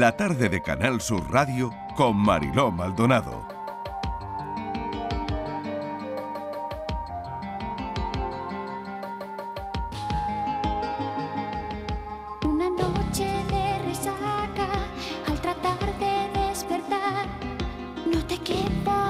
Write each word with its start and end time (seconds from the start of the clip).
La 0.00 0.16
tarde 0.16 0.48
de 0.48 0.60
Canal 0.60 1.00
Sur 1.00 1.30
Radio 1.30 1.70
con 1.94 2.16
Mariló 2.16 2.72
Maldonado. 2.72 3.46
Una 12.44 12.68
noche 12.70 13.24
de 13.48 13.78
resaca, 13.86 14.66
al 15.28 15.40
tratar 15.40 15.78
de 16.00 16.40
despertar, 16.48 17.28
noté 18.04 18.38
que 18.38 18.64
por 18.84 19.03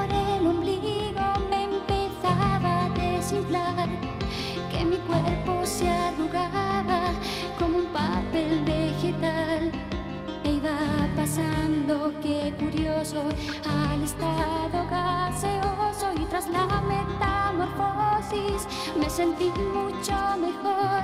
la 16.54 16.80
metamorfosis 16.80 18.66
me 18.98 19.08
sentí 19.10 19.50
mucho 19.72 20.14
mejor. 20.38 21.02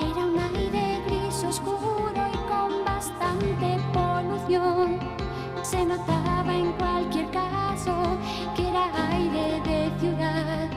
Era 0.00 0.26
un 0.26 0.38
aire 0.38 1.02
gris 1.06 1.44
oscuro 1.44 2.20
y 2.32 2.38
con 2.50 2.84
bastante 2.84 3.78
polución. 3.92 4.98
Se 5.62 5.84
notaba 5.84 6.54
en 6.54 6.72
cualquier 6.72 7.30
caso 7.30 7.94
que 8.54 8.68
era 8.68 8.84
aire 9.10 9.60
de 9.68 9.90
ciudad. 10.00 10.68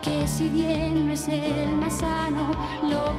Que 0.00 0.26
si 0.26 0.48
bien 0.48 1.06
no 1.06 1.12
es 1.12 1.28
el 1.28 1.76
más 1.76 1.94
sano, 1.94 2.50
lo 2.82 3.11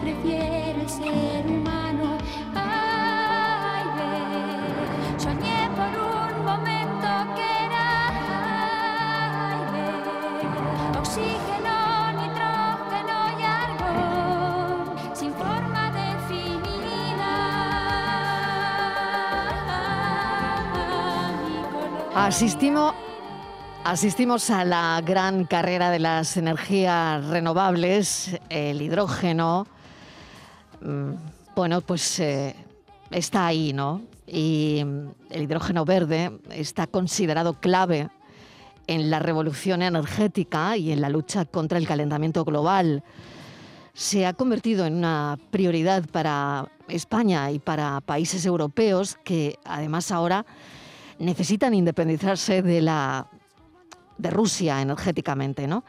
Asistimos, 22.24 22.96
a 24.50 24.64
la 24.64 25.02
gran 25.06 25.44
carrera 25.44 25.90
de 25.90 26.00
las 26.00 26.38
energías 26.38 27.28
renovables, 27.28 28.40
el 28.48 28.82
hidrógeno. 28.82 29.68
mm, 30.80 31.12
Bueno, 31.54 31.82
pues 31.82 32.22
eh, 32.22 32.56
está 33.12 33.48
ahí, 33.48 33.74
¿no? 33.74 34.04
Y 34.26 34.86
el 35.32 35.42
hidrógeno 35.42 35.84
verde 35.84 36.32
está 36.50 36.88
considerado 36.88 37.60
clave 37.60 38.08
en 38.88 39.10
la 39.10 39.20
revolución 39.20 39.82
energética 39.82 40.78
y 40.78 40.94
en 40.94 41.02
la 41.02 41.10
lucha 41.10 41.44
contra 41.44 41.78
el 41.78 41.86
calentamiento 41.86 42.46
global. 42.46 43.04
Se 43.94 44.26
ha 44.26 44.32
convertido 44.32 44.86
en 44.86 44.96
una 44.96 45.38
prioridad 45.52 46.06
para 46.10 46.70
España 46.88 47.52
y 47.52 47.60
para 47.60 48.00
países 48.00 48.46
europeos 48.46 49.18
que 49.26 49.60
además 49.66 50.10
ahora 50.10 50.46
necesitan 51.24 51.74
independizarse 51.74 52.62
de 52.62 52.82
la 52.82 53.30
de 54.18 54.30
Rusia 54.30 54.82
energéticamente, 54.82 55.68
¿no? 55.68 55.84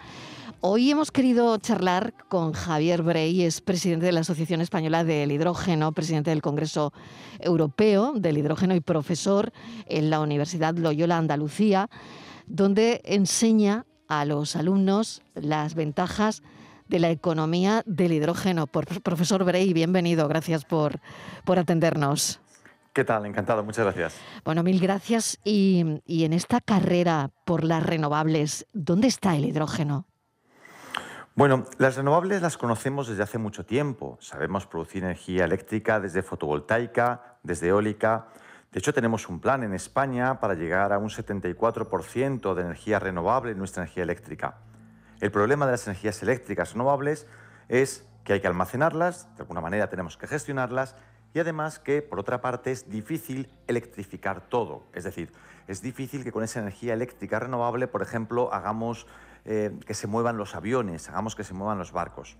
Hoy 0.60 0.91
hemos 0.91 1.10
querido 1.10 1.59
charlar 1.59 2.14
con 2.28 2.54
Javier 2.54 3.03
Brey, 3.03 3.42
es 3.42 3.60
presidente 3.60 4.06
de 4.06 4.12
la 4.12 4.20
Asociación 4.20 4.62
Española 4.62 5.04
del 5.04 5.31
Hidrógeno, 5.31 5.92
presidente 5.92 6.31
del 6.31 6.41
Congreso 6.41 6.94
Europeo 7.38 8.14
del 8.16 8.38
Hidrógeno 8.38 8.75
y 8.75 8.81
profesor 8.81 9.53
en 9.84 10.09
la 10.09 10.20
Universidad 10.20 10.75
Loyola 10.75 11.19
Andalucía, 11.19 11.91
donde 12.47 13.03
enseña 13.04 13.84
a 14.09 14.25
los 14.25 14.56
alumnos 14.56 15.20
las 15.34 15.75
ventajas 15.75 16.42
de 16.88 16.98
la 16.98 17.10
economía 17.10 17.82
del 17.84 18.12
hidrógeno. 18.12 18.66
Por, 18.66 19.03
profesor 19.03 19.44
Brey, 19.44 19.72
bienvenido, 19.72 20.28
gracias 20.28 20.64
por, 20.64 21.00
por 21.44 21.59
atendernos. 21.59 22.41
¿Qué 22.94 23.05
tal? 23.05 23.27
Encantado, 23.27 23.65
muchas 23.65 23.84
gracias. 23.84 24.21
Bueno, 24.44 24.62
mil 24.62 24.78
gracias. 24.78 25.41
Y, 25.43 26.00
y 26.06 26.25
en 26.25 26.32
esta 26.32 26.60
carrera 26.60 27.32
por 27.44 27.65
las 27.65 27.84
renovables, 27.84 28.69
¿dónde 28.72 29.09
está 29.09 29.34
el 29.34 29.44
hidrógeno? 29.44 30.06
Bueno, 31.34 31.65
las 31.78 31.97
renovables 31.97 32.41
las 32.41 32.56
conocemos 32.56 33.09
desde 33.09 33.25
hace 33.25 33.38
mucho 33.38 33.66
tiempo. 33.66 34.16
Sabemos 34.21 34.69
producir 34.69 35.03
energía 35.03 35.44
eléctrica 35.44 35.99
desde 35.99 36.22
fotovoltaica, 36.22 37.38
desde 37.43 37.66
eólica. 37.66 38.28
De 38.71 38.78
hecho, 38.78 38.94
tenemos 38.94 39.28
un 39.28 39.41
plan 39.41 39.65
en 39.65 39.75
España 39.75 40.38
para 40.38 40.54
llegar 40.54 40.93
a 40.93 40.99
un 40.99 41.09
74% 41.09 42.54
de 42.54 42.62
energía 42.62 43.00
renovable 43.00 43.50
en 43.50 43.59
nuestra 43.59 43.83
energía 43.83 44.04
eléctrica. 44.04 44.59
El 45.21 45.33
problema 45.33 45.66
de 45.66 45.72
las 45.72 45.88
energías 45.88 46.22
eléctricas 46.22 46.75
renovables 46.75 47.27
es 47.69 48.06
que 48.22 48.34
hay 48.34 48.41
que 48.41 48.47
almacenarlas, 48.47 49.34
de 49.34 49.43
alguna 49.43 49.60
manera 49.60 49.88
tenemos 49.88 50.16
que 50.16 50.28
gestionarlas 50.28 50.94
y 51.34 51.41
además 51.41 51.81
que, 51.81 52.00
por 52.00 52.21
otra 52.21 52.41
parte, 52.41 52.71
es 52.71 52.89
difícil 52.89 53.50
electrificar 53.67 54.49
todo. 54.49 54.84
Es 54.93 55.03
decir, 55.03 55.33
es 55.67 55.83
difícil 55.83 56.22
que 56.22 56.31
con 56.31 56.45
esa 56.45 56.61
energía 56.61 56.95
eléctrica 56.95 57.41
renovable, 57.41 57.89
por 57.89 58.03
ejemplo, 58.03 58.55
hagamos 58.55 59.09
eh, 59.45 59.77
que 59.84 59.95
se 59.95 60.06
muevan 60.06 60.37
los 60.37 60.55
aviones, 60.55 61.09
hagamos 61.09 61.34
que 61.34 61.43
se 61.43 61.53
muevan 61.53 61.77
los 61.77 61.91
barcos. 61.91 62.37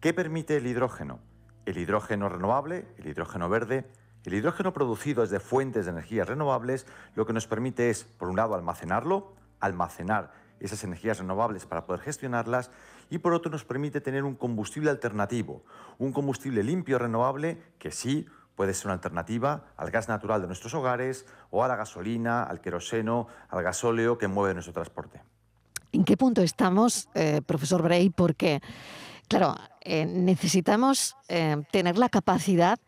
¿Qué 0.00 0.14
permite 0.14 0.56
el 0.56 0.66
hidrógeno? 0.66 1.20
El 1.66 1.76
hidrógeno 1.76 2.30
renovable, 2.30 2.86
el 2.96 3.06
hidrógeno 3.06 3.50
verde, 3.50 3.84
el 4.24 4.34
hidrógeno 4.34 4.72
producido 4.72 5.22
desde 5.22 5.38
fuentes 5.38 5.84
de 5.84 5.92
energías 5.92 6.26
renovables, 6.26 6.86
lo 7.14 7.26
que 7.26 7.34
nos 7.34 7.46
permite 7.46 7.90
es, 7.90 8.04
por 8.04 8.28
un 8.28 8.36
lado, 8.36 8.54
almacenarlo, 8.54 9.34
almacenar 9.60 10.32
esas 10.64 10.84
energías 10.84 11.18
renovables 11.18 11.66
para 11.66 11.86
poder 11.86 12.00
gestionarlas 12.00 12.70
y 13.10 13.18
por 13.18 13.32
otro 13.32 13.50
nos 13.50 13.64
permite 13.64 14.00
tener 14.00 14.24
un 14.24 14.34
combustible 14.34 14.90
alternativo, 14.90 15.64
un 15.98 16.12
combustible 16.12 16.62
limpio 16.62 16.98
renovable 16.98 17.60
que 17.78 17.90
sí 17.90 18.26
puede 18.54 18.74
ser 18.74 18.86
una 18.86 18.94
alternativa 18.94 19.64
al 19.76 19.90
gas 19.90 20.08
natural 20.08 20.40
de 20.40 20.46
nuestros 20.46 20.74
hogares 20.74 21.26
o 21.50 21.64
a 21.64 21.68
la 21.68 21.76
gasolina, 21.76 22.44
al 22.44 22.60
queroseno, 22.60 23.28
al 23.48 23.62
gasóleo 23.62 24.18
que 24.18 24.28
mueve 24.28 24.54
nuestro 24.54 24.72
transporte. 24.72 25.22
¿En 25.92 26.04
qué 26.04 26.16
punto 26.16 26.42
estamos, 26.42 27.08
eh, 27.14 27.42
profesor 27.44 27.82
Bray? 27.82 28.10
Porque, 28.10 28.60
claro, 29.28 29.56
eh, 29.82 30.06
necesitamos 30.06 31.16
eh, 31.28 31.62
tener 31.70 31.98
la 31.98 32.08
capacidad 32.08 32.78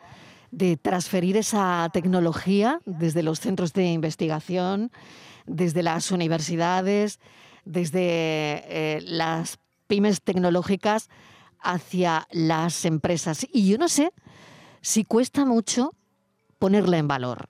de 0.50 0.76
transferir 0.76 1.36
esa 1.36 1.90
tecnología 1.92 2.80
desde 2.86 3.22
los 3.22 3.40
centros 3.40 3.72
de 3.72 3.86
investigación, 3.86 4.92
desde 5.46 5.82
las 5.82 6.12
universidades, 6.12 7.18
desde 7.64 9.00
las 9.02 9.58
pymes 9.86 10.22
tecnológicas 10.22 11.08
hacia 11.60 12.26
las 12.30 12.84
empresas. 12.84 13.46
Y 13.52 13.70
yo 13.70 13.78
no 13.78 13.88
sé 13.88 14.12
si 14.80 15.04
cuesta 15.04 15.44
mucho 15.44 15.94
ponerla 16.58 16.98
en 16.98 17.08
valor. 17.08 17.48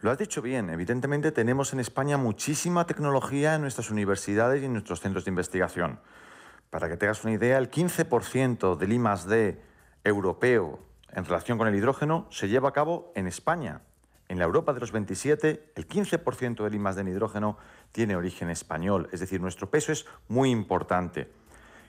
Lo 0.00 0.10
has 0.10 0.18
dicho 0.18 0.42
bien. 0.42 0.68
Evidentemente 0.70 1.30
tenemos 1.30 1.72
en 1.72 1.80
España 1.80 2.16
muchísima 2.16 2.86
tecnología 2.86 3.54
en 3.54 3.60
nuestras 3.60 3.90
universidades 3.90 4.60
y 4.62 4.66
en 4.66 4.72
nuestros 4.72 5.00
centros 5.00 5.24
de 5.24 5.30
investigación. 5.30 6.00
Para 6.70 6.88
que 6.88 6.96
tengas 6.96 7.22
una 7.22 7.34
idea, 7.34 7.58
el 7.58 7.70
15% 7.70 8.76
del 8.76 8.92
I+D 8.92 9.60
europeo 10.02 10.80
en 11.12 11.24
relación 11.24 11.58
con 11.58 11.68
el 11.68 11.74
hidrógeno 11.76 12.26
se 12.30 12.48
lleva 12.48 12.70
a 12.70 12.72
cabo 12.72 13.12
en 13.14 13.26
España. 13.26 13.82
En 14.32 14.38
la 14.38 14.46
Europa 14.46 14.72
de 14.72 14.80
los 14.80 14.92
27, 14.92 15.72
el 15.74 15.86
15% 15.86 16.64
del 16.64 16.74
I+D 16.74 17.00
en 17.02 17.08
hidrógeno 17.08 17.58
tiene 17.92 18.16
origen 18.16 18.48
español, 18.48 19.10
es 19.12 19.20
decir, 19.20 19.42
nuestro 19.42 19.68
peso 19.70 19.92
es 19.92 20.06
muy 20.26 20.50
importante. 20.50 21.30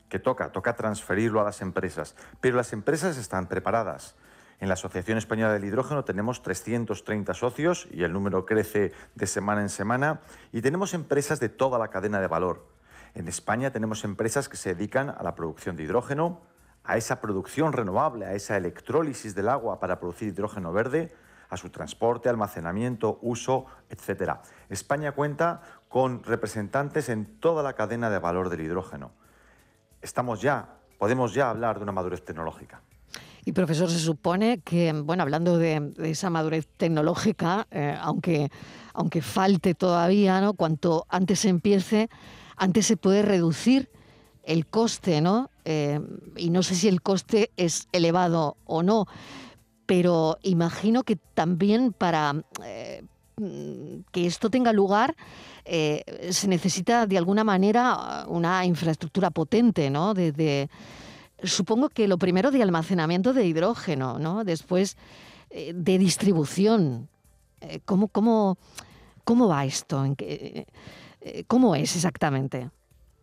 ¿Qué 0.09 0.19
toca? 0.19 0.51
Toca 0.51 0.75
transferirlo 0.75 1.39
a 1.39 1.45
las 1.45 1.61
empresas, 1.61 2.17
pero 2.41 2.57
las 2.57 2.73
empresas 2.73 3.17
están 3.17 3.47
preparadas. 3.47 4.17
En 4.59 4.67
la 4.67 4.73
Asociación 4.73 5.17
Española 5.17 5.53
del 5.53 5.63
Hidrógeno 5.63 6.03
tenemos 6.03 6.41
330 6.41 7.33
socios 7.33 7.87
y 7.91 8.03
el 8.03 8.11
número 8.11 8.45
crece 8.45 8.91
de 9.15 9.25
semana 9.25 9.61
en 9.61 9.69
semana 9.69 10.19
y 10.51 10.59
tenemos 10.59 10.93
empresas 10.93 11.39
de 11.39 11.47
toda 11.47 11.79
la 11.79 11.87
cadena 11.87 12.19
de 12.19 12.27
valor. 12.27 12.67
En 13.13 13.29
España 13.29 13.71
tenemos 13.71 14.03
empresas 14.03 14.49
que 14.49 14.57
se 14.57 14.75
dedican 14.75 15.09
a 15.09 15.23
la 15.23 15.35
producción 15.35 15.77
de 15.77 15.83
hidrógeno, 15.83 16.41
a 16.83 16.97
esa 16.97 17.21
producción 17.21 17.71
renovable, 17.71 18.25
a 18.25 18.33
esa 18.33 18.57
electrólisis 18.57 19.33
del 19.33 19.47
agua 19.47 19.79
para 19.79 20.01
producir 20.01 20.27
hidrógeno 20.27 20.73
verde, 20.73 21.15
a 21.53 21.57
su 21.57 21.69
transporte, 21.69 22.29
almacenamiento, 22.29 23.19
uso, 23.21 23.65
etc. 23.89 24.39
España 24.69 25.11
cuenta 25.11 25.61
con 25.87 26.23
representantes 26.23 27.09
en 27.09 27.39
toda 27.39 27.61
la 27.61 27.73
cadena 27.73 28.09
de 28.09 28.17
valor 28.17 28.49
del 28.49 28.61
hidrógeno. 28.61 29.11
Estamos 30.01 30.41
ya, 30.41 30.77
podemos 30.97 31.33
ya 31.33 31.51
hablar 31.51 31.77
de 31.77 31.83
una 31.83 31.91
madurez 31.91 32.25
tecnológica. 32.25 32.81
Y 33.45 33.51
profesor, 33.51 33.89
se 33.91 33.99
supone 33.99 34.61
que, 34.61 34.91
bueno, 34.93 35.21
hablando 35.21 35.57
de, 35.57 35.79
de 35.79 36.09
esa 36.09 36.29
madurez 36.29 36.67
tecnológica, 36.77 37.67
eh, 37.69 37.95
aunque, 38.01 38.49
aunque 38.93 39.21
falte 39.21 39.75
todavía, 39.75 40.41
¿no? 40.41 40.53
Cuanto 40.53 41.05
antes 41.09 41.41
se 41.41 41.49
empiece, 41.49 42.09
antes 42.55 42.87
se 42.87 42.97
puede 42.97 43.21
reducir 43.21 43.89
el 44.43 44.65
coste, 44.65 45.21
¿no? 45.21 45.51
Eh, 45.65 45.99
y 46.35 46.49
no 46.49 46.63
sé 46.63 46.75
si 46.75 46.87
el 46.87 47.01
coste 47.01 47.51
es 47.57 47.87
elevado 47.91 48.57
o 48.65 48.81
no, 48.81 49.05
pero 49.95 50.39
imagino 50.41 51.03
que 51.03 51.17
también 51.35 51.93
para 51.93 52.33
eh, 52.65 53.03
que 54.11 54.25
esto 54.25 54.49
tenga 54.49 54.73
lugar 54.73 55.15
eh, 55.65 56.03
se 56.31 56.47
necesita 56.47 57.05
de 57.05 57.15
alguna 57.15 57.43
manera 57.43 58.25
una 58.27 58.65
infraestructura 58.65 59.29
potente, 59.29 59.91
¿no? 59.91 60.15
De, 60.15 60.67
supongo 61.43 61.89
que 61.89 62.07
lo 62.07 62.17
primero 62.17 62.49
de 62.49 62.63
almacenamiento 62.63 63.33
de 63.33 63.45
hidrógeno, 63.45 64.17
¿no? 64.17 64.43
Después 64.43 64.97
eh, 65.51 65.73
de 65.75 65.99
distribución. 65.99 67.07
¿cómo, 67.85 68.07
cómo, 68.07 68.57
cómo, 69.23 69.47
va 69.47 69.63
esto? 69.63 70.03
¿En 70.03 70.15
¿Cómo 71.45 71.75
es 71.75 71.95
exactamente? 71.95 72.71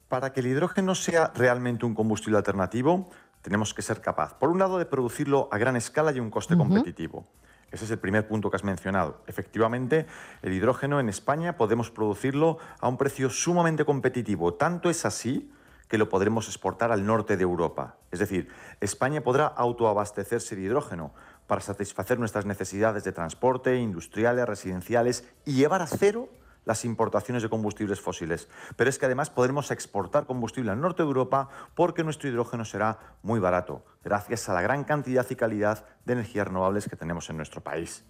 Para 0.09 0.33
que 0.33 0.39
el 0.39 0.47
hidrógeno 0.47 0.95
sea 0.95 1.33
realmente 1.35 1.85
un 1.85 1.97
combustible 1.97 2.39
alternativo, 2.39 3.11
tenemos 3.43 3.75
que 3.75 3.83
ser 3.83 4.01
capaz, 4.01 4.35
por 4.35 4.51
un 4.51 4.59
lado, 4.59 4.79
de 4.79 4.87
producirlo 4.87 5.49
a 5.51 5.59
gran 5.59 5.77
escala 5.77 6.13
y 6.13 6.19
a 6.19 6.23
un 6.23 6.31
coste 6.31 6.57
competitivo. 6.57 7.27
Ese 7.71 7.85
es 7.85 7.91
el 7.91 7.99
primer 7.99 8.27
punto 8.27 8.51
que 8.51 8.57
has 8.57 8.65
mencionado. 8.65 9.23
Efectivamente, 9.27 10.07
el 10.43 10.53
hidrógeno 10.53 10.99
en 10.99 11.09
España 11.09 11.57
podemos 11.57 11.91
producirlo 11.91 12.59
a 12.81 12.89
un 12.89 12.97
precio 12.97 13.31
sumamente 13.31 13.85
competitivo. 13.85 14.55
Tanto 14.55 14.91
es 14.91 15.05
así 15.05 15.53
que 15.87 15.99
lo 15.99 16.09
podremos 16.09 16.47
exportar 16.47 16.93
al 16.93 17.07
norte 17.07 17.37
de 17.37 17.43
Europa. 17.43 17.97
Es 18.11 18.19
decir, 18.19 18.49
España 18.81 19.23
podrá 19.23 19.47
autoabastecerse 19.47 20.57
de 20.57 20.63
hidrógeno 20.63 21.13
para 21.47 21.61
satisfacer 21.61 22.19
nuestras 22.19 22.47
necesidades 22.47 23.05
de 23.05 23.13
transporte, 23.13 23.77
industriales, 23.77 24.47
residenciales 24.47 25.29
y 25.45 25.55
llevar 25.55 25.83
a 25.83 25.87
cero 25.87 26.29
las 26.65 26.85
importaciones 26.85 27.43
de 27.43 27.49
combustibles 27.49 28.01
fósiles. 28.01 28.49
Pero 28.77 28.91
es 28.91 28.99
que 28.99 29.07
además 29.07 29.31
podremos 29.31 29.71
exportar 29.71 30.27
combustible 30.27 30.71
al 30.71 30.81
norte 30.81 31.03
de 31.03 31.09
Europa 31.09 31.49
porque 31.75 32.05
nuestro 32.05 32.29
hidrógeno 32.29 32.65
será 32.65 32.99
muy 33.23 33.41
barato, 33.41 33.85
gracias 34.05 34.49
a 34.49 34.55
la 34.55 34.62
gran 34.62 34.85
cantidad 34.85 35.27
y 35.29 35.37
calidad 35.37 35.85
de 36.05 36.15
energías 36.15 36.47
renovables 36.47 36.89
que 36.89 36.97
tenemos 36.97 37.31
en 37.31 37.37
nuestro 37.37 37.61
país. 37.62 38.05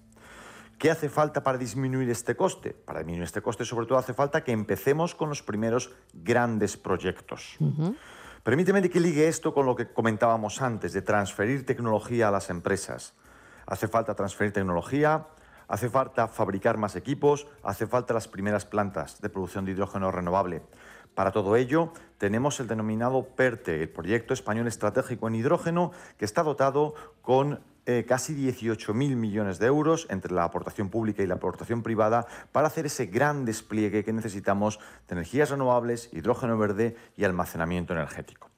¿Qué 0.78 0.90
hace 0.90 1.10
falta 1.10 1.42
para 1.42 1.58
disminuir 1.58 2.08
este 2.08 2.34
coste? 2.34 2.70
Para 2.70 3.00
disminuir 3.00 3.24
este 3.24 3.42
coste 3.42 3.66
sobre 3.66 3.86
todo 3.86 3.98
hace 3.98 4.14
falta 4.14 4.42
que 4.42 4.52
empecemos 4.52 5.14
con 5.14 5.28
los 5.28 5.42
primeros 5.42 5.92
grandes 6.14 6.78
proyectos. 6.78 7.58
Permíteme 8.42 8.88
que 8.88 8.98
ligue 8.98 9.28
esto 9.28 9.52
con 9.52 9.66
lo 9.66 9.76
que 9.76 9.92
comentábamos 9.92 10.62
antes, 10.62 10.94
de 10.94 11.02
transferir 11.02 11.66
tecnología 11.66 12.28
a 12.28 12.30
las 12.30 12.48
empresas. 12.48 13.12
Hace 13.66 13.88
falta 13.88 14.14
transferir 14.14 14.54
tecnología, 14.54 15.26
Hace 15.70 15.88
falta 15.88 16.26
fabricar 16.26 16.78
más 16.78 16.96
equipos, 16.96 17.46
hace 17.62 17.86
falta 17.86 18.12
las 18.12 18.26
primeras 18.26 18.66
plantas 18.66 19.20
de 19.20 19.28
producción 19.28 19.64
de 19.64 19.70
hidrógeno 19.70 20.10
renovable. 20.10 20.62
Para 21.14 21.30
todo 21.30 21.54
ello, 21.54 21.92
tenemos 22.18 22.58
el 22.58 22.66
denominado 22.66 23.24
PERTE, 23.36 23.84
el 23.84 23.88
Proyecto 23.88 24.34
Español 24.34 24.66
Estratégico 24.66 25.28
en 25.28 25.36
Hidrógeno, 25.36 25.92
que 26.18 26.24
está 26.24 26.42
dotado 26.42 26.94
con 27.22 27.60
eh, 27.86 28.04
casi 28.04 28.34
18.000 28.34 29.14
millones 29.14 29.60
de 29.60 29.68
euros 29.68 30.08
entre 30.10 30.34
la 30.34 30.42
aportación 30.42 30.90
pública 30.90 31.22
y 31.22 31.28
la 31.28 31.34
aportación 31.34 31.84
privada 31.84 32.26
para 32.50 32.66
hacer 32.66 32.86
ese 32.86 33.06
gran 33.06 33.44
despliegue 33.44 34.02
que 34.02 34.12
necesitamos 34.12 34.80
de 35.06 35.14
energías 35.14 35.50
renovables, 35.50 36.10
hidrógeno 36.12 36.58
verde 36.58 36.96
y 37.16 37.22
almacenamiento 37.22 37.92
energético. 37.92 38.50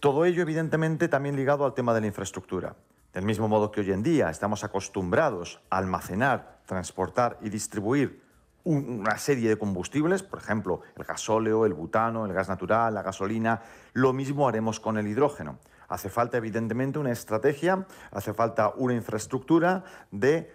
Todo 0.00 0.24
ello, 0.24 0.42
evidentemente, 0.42 1.06
también 1.06 1.36
ligado 1.36 1.64
al 1.64 1.74
tema 1.74 1.94
de 1.94 2.00
la 2.00 2.08
infraestructura. 2.08 2.74
Del 3.12 3.24
mismo 3.24 3.48
modo 3.48 3.72
que 3.72 3.80
hoy 3.80 3.90
en 3.90 4.04
día 4.04 4.30
estamos 4.30 4.62
acostumbrados 4.62 5.60
a 5.68 5.78
almacenar, 5.78 6.60
transportar 6.66 7.38
y 7.40 7.48
distribuir 7.48 8.22
una 8.62 9.18
serie 9.18 9.48
de 9.48 9.58
combustibles, 9.58 10.22
por 10.22 10.38
ejemplo, 10.38 10.82
el 10.96 11.04
gasóleo, 11.04 11.66
el 11.66 11.74
butano, 11.74 12.24
el 12.24 12.32
gas 12.32 12.48
natural, 12.48 12.94
la 12.94 13.02
gasolina, 13.02 13.62
lo 13.94 14.12
mismo 14.12 14.46
haremos 14.46 14.78
con 14.78 14.96
el 14.96 15.08
hidrógeno. 15.08 15.58
Hace 15.88 16.08
falta, 16.08 16.36
evidentemente, 16.36 17.00
una 17.00 17.10
estrategia, 17.10 17.86
hace 18.12 18.32
falta 18.32 18.72
una 18.76 18.94
infraestructura 18.94 19.82
de 20.12 20.54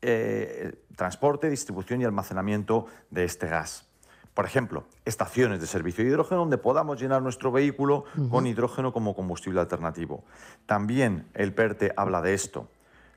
eh, 0.00 0.84
transporte, 0.94 1.50
distribución 1.50 2.00
y 2.02 2.04
almacenamiento 2.04 2.86
de 3.10 3.24
este 3.24 3.48
gas 3.48 3.85
por 4.36 4.44
ejemplo, 4.44 4.84
estaciones 5.06 5.62
de 5.62 5.66
servicio 5.66 6.04
de 6.04 6.10
hidrógeno 6.10 6.40
donde 6.40 6.58
podamos 6.58 7.00
llenar 7.00 7.22
nuestro 7.22 7.50
vehículo 7.50 8.04
con 8.30 8.46
hidrógeno 8.46 8.92
como 8.92 9.14
combustible 9.14 9.60
alternativo. 9.60 10.24
También 10.66 11.26
el 11.32 11.54
PERTE 11.54 11.94
habla 11.96 12.20
de 12.20 12.34
esto. 12.34 12.68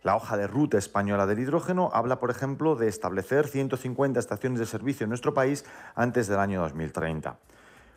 La 0.02 0.16
hoja 0.16 0.38
de 0.38 0.48
ruta 0.48 0.78
española 0.78 1.28
del 1.28 1.40
hidrógeno 1.40 1.90
habla, 1.92 2.22
por 2.22 2.32
ejemplo, 2.32 2.78
de 2.78 2.88
establecer 2.88 3.50
150 3.50 4.18
estaciones 4.18 4.62
de 4.62 4.66
servicio 4.66 5.04
en 5.04 5.10
nuestro 5.10 5.34
país 5.34 5.66
antes 5.94 6.30
del 6.30 6.40
año 6.40 6.62
2030. 6.62 7.38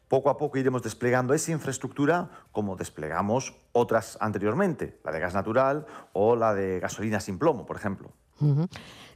Poco 0.09 0.29
a 0.29 0.37
poco 0.37 0.59
iremos 0.59 0.83
desplegando 0.83 1.33
esa 1.33 1.53
infraestructura 1.53 2.29
como 2.51 2.75
desplegamos 2.75 3.55
otras 3.71 4.19
anteriormente, 4.21 4.99
la 5.05 5.13
de 5.13 5.21
gas 5.21 5.33
natural 5.33 5.87
o 6.13 6.35
la 6.35 6.55
de 6.55 6.81
gasolina 6.81 7.21
sin 7.21 7.39
plomo, 7.39 7.67
por 7.67 7.77
ejemplo. 7.77 8.11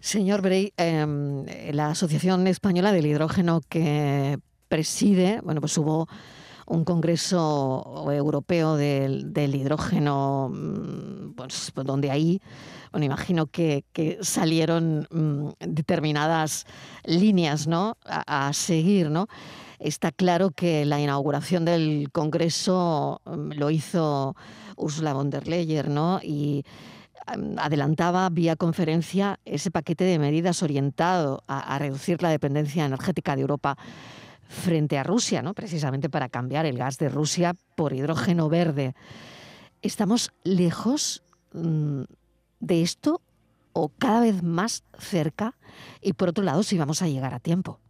Señor 0.00 0.42
Brey, 0.42 0.72
em, 0.76 1.44
la 1.72 1.90
Asociación 1.90 2.46
Española 2.46 2.92
del 2.92 3.06
Hidrógeno 3.06 3.60
que 3.68 4.38
preside, 4.68 5.40
bueno, 5.42 5.60
pues 5.60 5.76
hubo 5.78 6.08
un 6.66 6.84
congreso 6.84 8.10
europeo 8.10 8.76
del, 8.76 9.54
hidrógeno, 9.54 10.50
mm, 10.52 11.34
pues, 11.36 11.70
pues, 11.72 11.86
donde 11.86 12.10
ahí, 12.10 12.40
bueno, 12.90 13.06
imagino 13.06 13.46
que, 13.46 13.84
salieron 14.20 15.06
mm, 15.10 15.50
determinadas 15.60 16.66
líneas, 17.04 17.66
¿no? 17.66 17.96
A, 18.04 18.48
a, 18.48 18.52
seguir, 18.52 19.10
¿no? 19.10 19.28
Está 19.78 20.10
claro 20.10 20.50
que 20.50 20.84
la 20.84 21.00
inauguración 21.00 21.64
del 21.64 22.10
congreso 22.12 23.20
mm, 23.24 23.52
lo 23.52 23.70
hizo 23.70 24.34
Ursula 24.76 25.14
von 25.14 25.30
der 25.30 25.46
Leyen, 25.46 25.94
¿no? 25.94 26.20
Y 26.22 26.64
adelantaba 27.26 28.28
vía 28.30 28.56
conferencia 28.56 29.40
ese 29.44 29.70
paquete 29.70 30.04
de 30.04 30.18
medidas 30.18 30.62
orientado 30.62 31.42
a, 31.46 31.78
reducir 31.78 32.22
la 32.22 32.30
dependencia 32.30 32.84
energética 32.84 33.34
de 33.34 33.42
Europa 33.42 33.76
frente 34.48 34.96
a 34.98 35.02
Rusia, 35.02 35.42
¿no? 35.42 35.54
precisamente 35.54 36.08
para 36.08 36.28
cambiar 36.28 36.66
el 36.66 36.78
gas 36.78 36.98
de 36.98 37.08
Rusia 37.08 37.54
por 37.74 37.92
hidrógeno 37.92 38.48
verde. 38.48 38.94
¿Estamos 39.82 40.32
lejos 40.44 41.22
mm, 41.52 42.02
de 42.60 42.82
esto 42.82 43.20
o 43.72 43.88
cada 43.88 44.20
vez 44.20 44.42
más 44.42 44.84
cerca? 44.98 45.54
Y 46.00 46.12
por 46.12 46.28
otro 46.28 46.44
lado, 46.44 46.62
si 46.62 46.78
vamos 46.78 47.02
a 47.02 47.08
llegar 47.08 47.34
a 47.34 47.40
tiempo. 47.40 47.80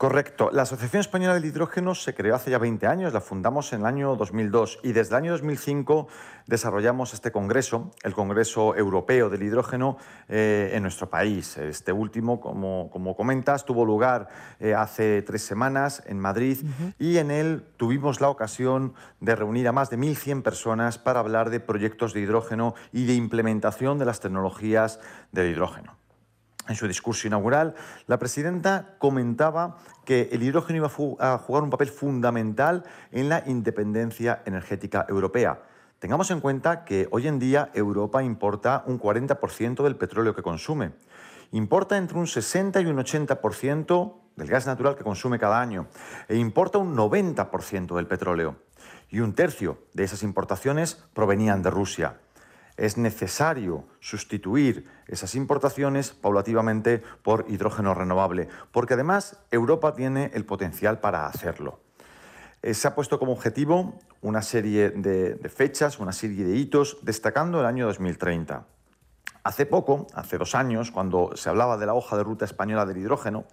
Correcto. 0.00 0.48
La 0.50 0.62
Asociación 0.62 1.00
Española 1.00 1.34
del 1.34 1.44
Hidrógeno 1.44 1.94
se 1.94 2.14
creó 2.14 2.34
hace 2.34 2.50
ya 2.50 2.56
20 2.56 2.86
años, 2.86 3.12
la 3.12 3.20
fundamos 3.20 3.70
en 3.74 3.80
el 3.80 3.86
año 3.86 4.16
2002 4.16 4.78
y 4.82 4.92
desde 4.92 5.10
el 5.10 5.16
año 5.24 5.32
2005 5.32 6.08
desarrollamos 6.46 7.12
este 7.12 7.30
congreso, 7.30 7.90
el 8.02 8.14
Congreso 8.14 8.74
Europeo 8.74 9.28
del 9.28 9.42
Hidrógeno, 9.42 9.98
eh, 10.30 10.70
en 10.72 10.84
nuestro 10.84 11.10
país. 11.10 11.58
Este 11.58 11.92
último, 11.92 12.40
como, 12.40 12.88
como 12.90 13.14
comentas, 13.14 13.66
tuvo 13.66 13.84
lugar 13.84 14.28
eh, 14.58 14.72
hace 14.72 15.20
tres 15.20 15.42
semanas 15.42 16.02
en 16.06 16.18
Madrid 16.18 16.64
y 16.98 17.18
en 17.18 17.30
él 17.30 17.66
tuvimos 17.76 18.22
la 18.22 18.30
ocasión 18.30 18.94
de 19.20 19.36
reunir 19.36 19.68
a 19.68 19.72
más 19.72 19.90
de 19.90 19.98
1.100 19.98 20.42
personas 20.42 20.96
para 20.96 21.20
hablar 21.20 21.50
de 21.50 21.60
proyectos 21.60 22.14
de 22.14 22.20
hidrógeno 22.20 22.74
y 22.90 23.04
de 23.04 23.12
implementación 23.12 23.98
de 23.98 24.06
las 24.06 24.20
tecnologías 24.20 24.98
del 25.30 25.50
hidrógeno. 25.50 25.99
En 26.70 26.76
su 26.76 26.86
discurso 26.86 27.26
inaugural, 27.26 27.74
la 28.06 28.20
presidenta 28.20 28.94
comentaba 28.98 29.78
que 30.04 30.28
el 30.30 30.44
hidrógeno 30.44 30.76
iba 30.76 30.86
a 31.18 31.38
jugar 31.38 31.64
un 31.64 31.70
papel 31.70 31.88
fundamental 31.88 32.84
en 33.10 33.28
la 33.28 33.42
independencia 33.44 34.42
energética 34.46 35.04
europea. 35.08 35.62
Tengamos 35.98 36.30
en 36.30 36.38
cuenta 36.38 36.84
que 36.84 37.08
hoy 37.10 37.26
en 37.26 37.40
día 37.40 37.72
Europa 37.74 38.22
importa 38.22 38.84
un 38.86 39.00
40% 39.00 39.82
del 39.82 39.96
petróleo 39.96 40.32
que 40.32 40.44
consume. 40.44 40.92
Importa 41.50 41.96
entre 41.96 42.16
un 42.16 42.28
60 42.28 42.80
y 42.82 42.86
un 42.86 42.98
80% 42.98 44.14
del 44.36 44.46
gas 44.46 44.66
natural 44.68 44.94
que 44.94 45.02
consume 45.02 45.40
cada 45.40 45.60
año 45.60 45.88
e 46.28 46.36
importa 46.36 46.78
un 46.78 46.96
90% 46.96 47.96
del 47.96 48.06
petróleo. 48.06 48.54
Y 49.08 49.18
un 49.18 49.34
tercio 49.34 49.78
de 49.92 50.04
esas 50.04 50.22
importaciones 50.22 51.02
provenían 51.14 51.64
de 51.64 51.70
Rusia 51.70 52.20
es 52.80 52.96
necesario 52.96 53.84
sustituir 54.00 54.88
esas 55.06 55.34
importaciones 55.34 56.12
paulativamente 56.12 57.02
por 57.22 57.44
hidrógeno 57.48 57.92
renovable, 57.94 58.48
porque 58.72 58.94
además 58.94 59.36
Europa 59.50 59.94
tiene 59.94 60.30
el 60.32 60.46
potencial 60.46 60.98
para 60.98 61.26
hacerlo. 61.26 61.80
Eh, 62.62 62.72
se 62.72 62.88
ha 62.88 62.94
puesto 62.94 63.18
como 63.18 63.32
objetivo 63.32 63.98
una 64.22 64.40
serie 64.40 64.90
de, 64.90 65.34
de 65.34 65.48
fechas, 65.50 65.98
una 65.98 66.12
serie 66.12 66.44
de 66.44 66.56
hitos, 66.56 66.98
destacando 67.02 67.60
el 67.60 67.66
año 67.66 67.86
2030. 67.86 68.64
Hace 69.44 69.66
poco, 69.66 70.06
hace 70.14 70.38
dos 70.38 70.54
años, 70.54 70.90
cuando 70.90 71.32
se 71.34 71.50
hablaba 71.50 71.76
de 71.76 71.86
la 71.86 71.94
hoja 71.94 72.16
de 72.16 72.24
ruta 72.24 72.46
española 72.46 72.86
del 72.86 72.98
hidrógeno, 72.98 73.44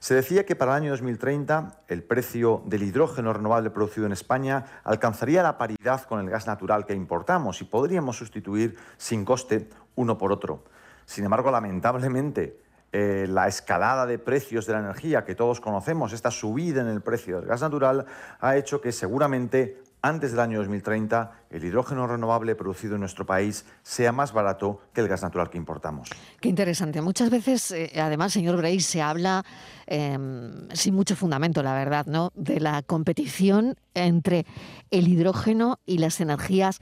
se 0.00 0.14
decía 0.14 0.46
que 0.46 0.56
para 0.56 0.72
el 0.72 0.82
año 0.82 0.90
2030 0.92 1.82
el 1.88 2.02
precio 2.02 2.62
del 2.64 2.82
hidrógeno 2.82 3.34
renovable 3.34 3.68
producido 3.68 4.06
en 4.06 4.12
España 4.12 4.64
alcanzaría 4.82 5.42
la 5.42 5.58
paridad 5.58 6.04
con 6.04 6.20
el 6.20 6.30
gas 6.30 6.46
natural 6.46 6.86
que 6.86 6.94
importamos 6.94 7.60
y 7.60 7.64
podríamos 7.64 8.16
sustituir 8.16 8.78
sin 8.96 9.26
coste 9.26 9.68
uno 9.96 10.16
por 10.16 10.32
otro. 10.32 10.64
Sin 11.04 11.24
embargo, 11.24 11.50
lamentablemente, 11.50 12.58
eh, 12.92 13.26
la 13.28 13.46
escalada 13.46 14.06
de 14.06 14.18
precios 14.18 14.64
de 14.64 14.72
la 14.72 14.78
energía 14.78 15.26
que 15.26 15.34
todos 15.34 15.60
conocemos, 15.60 16.14
esta 16.14 16.30
subida 16.30 16.80
en 16.80 16.88
el 16.88 17.02
precio 17.02 17.36
del 17.36 17.48
gas 17.48 17.60
natural, 17.60 18.06
ha 18.40 18.56
hecho 18.56 18.80
que 18.80 18.92
seguramente 18.92 19.82
antes 20.02 20.30
del 20.30 20.40
año 20.40 20.58
2030 20.58 21.44
el 21.50 21.64
hidrógeno 21.64 22.06
renovable 22.06 22.54
producido 22.54 22.94
en 22.94 23.00
nuestro 23.00 23.26
país 23.26 23.64
sea 23.82 24.12
más 24.12 24.32
barato 24.32 24.80
que 24.92 25.00
el 25.00 25.08
gas 25.08 25.22
natural 25.22 25.50
que 25.50 25.58
importamos. 25.58 26.08
Qué 26.40 26.48
interesante. 26.48 27.00
Muchas 27.02 27.30
veces, 27.30 27.70
eh, 27.72 27.92
además, 28.00 28.32
señor 28.32 28.56
Grey, 28.56 28.80
se 28.80 29.02
habla 29.02 29.44
em, 29.86 30.68
sin 30.72 30.94
mucho 30.94 31.16
fundamento, 31.16 31.62
la 31.62 31.74
verdad, 31.74 32.06
¿no? 32.06 32.32
de 32.34 32.60
la 32.60 32.82
competición 32.82 33.76
entre 33.94 34.46
el 34.90 35.08
hidrógeno 35.08 35.78
y 35.86 35.98
las 35.98 36.20
energías 36.20 36.78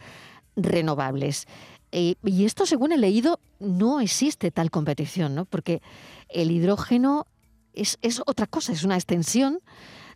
renovables. 0.56 1.46
Eh, 1.90 2.16
y 2.22 2.44
esto, 2.44 2.66
según 2.66 2.92
he 2.92 2.98
leído, 2.98 3.40
no 3.58 4.00
existe 4.00 4.50
tal 4.50 4.70
competición, 4.70 5.34
¿no? 5.34 5.44
porque 5.46 5.80
el 6.28 6.50
hidrógeno 6.50 7.26
es 7.72 7.96
otra 8.26 8.46
cosa, 8.46 8.72
es 8.72 8.82
una 8.82 8.96
extensión 8.96 9.60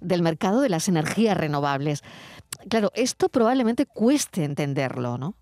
del 0.02 0.22
mercado 0.22 0.60
de 0.60 0.68
las 0.68 0.88
energías 0.88 1.36
renovables. 1.36 2.02
Claro, 2.68 2.90
esto 2.94 3.28
probablemente 3.28 3.86
cueste 3.86 4.44
entenderlo, 4.44 5.18
¿no? 5.18 5.34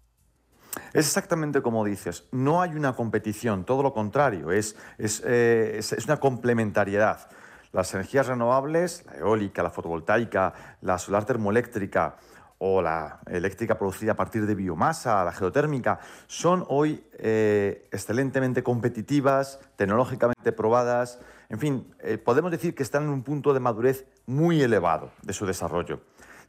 Es 0.92 1.06
exactamente 1.06 1.62
como 1.62 1.84
dices, 1.84 2.24
no 2.30 2.62
hay 2.62 2.70
una 2.70 2.94
competición, 2.94 3.64
todo 3.64 3.82
lo 3.82 3.92
contrario, 3.92 4.52
es, 4.52 4.76
eh, 4.98 5.76
es, 5.78 5.92
es, 5.92 6.04
una 6.04 6.18
complementariedad. 6.18 7.28
Las 7.72 7.92
energías 7.94 8.26
renovables, 8.26 9.04
la 9.06 9.18
eólica, 9.18 9.62
la 9.62 9.70
fotovoltaica, 9.70 10.52
la 10.80 10.98
solar 10.98 11.24
termoeléctrica 11.24 12.16
o 12.58 12.82
la 12.82 13.20
eléctrica 13.26 13.78
producida 13.78 14.12
a 14.12 14.16
partir 14.16 14.46
de 14.46 14.54
biomasa, 14.54 15.24
la 15.24 15.32
geotérmica, 15.32 15.98
son 16.26 16.64
hoy 16.68 17.02
eh, 17.14 17.88
excelentemente 17.90 18.62
competitivas, 18.62 19.60
tecnológicamente 19.76 20.52
probadas, 20.52 21.20
en 21.48 21.58
fin, 21.58 21.94
eh, 22.00 22.18
podemos 22.18 22.50
decir 22.50 22.74
que 22.74 22.82
están 22.82 23.04
en 23.04 23.08
un 23.08 23.22
punto 23.22 23.54
de 23.54 23.60
madurez 23.60 24.06
muy 24.26 24.62
elevado 24.62 25.10
de 25.22 25.32
su 25.32 25.46
desarrollo. 25.46 26.00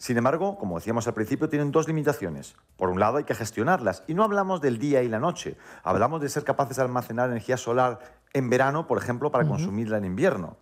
Sin 0.01 0.17
embargo, 0.17 0.58
como 0.58 0.79
decíamos 0.79 1.08
al 1.08 1.13
principio, 1.13 1.48
tienen 1.48 1.72
dos 1.72 1.88
limitaciones. 1.88 2.55
Por 2.75 2.89
un 2.89 3.00
lado, 3.00 3.17
hay 3.17 3.24
que 3.24 3.36
gestionarlas. 3.36 4.03
Y 4.08 4.15
no 4.15 4.24
hablamos 4.24 4.60
del 4.60 4.79
día 4.79 5.03
y 5.03 5.08
la 5.08 5.20
noche. 5.20 5.58
Hablamos 5.84 6.22
de 6.22 6.29
ser 6.29 6.43
capaces 6.43 6.77
de 6.77 6.81
almacenar 6.81 7.29
energía 7.29 7.55
solar 7.55 8.00
en 8.34 8.50
verano, 8.50 8.88
por 8.88 8.98
ejemplo, 8.98 9.29
para 9.29 9.48
consumirla 9.48 10.00
en 10.00 10.05
invierno. 10.05 10.58